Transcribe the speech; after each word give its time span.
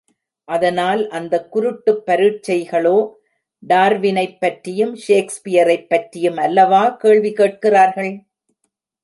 அதனால் 0.47 1.09
அந்தக் 1.09 1.55
குருட்டுப் 1.55 2.01
பரீட்சைகளோ 2.07 2.95
டார்வினைப் 3.63 4.39
பற்றியும், 4.39 4.95
ஷேக்ஸ்பியரைப் 5.07 5.87
பற்றியும் 5.87 6.37
அல்லவா 6.37 6.89
கேள்வி 6.99 7.33
கேட்கிறார்கள்? 7.33 8.11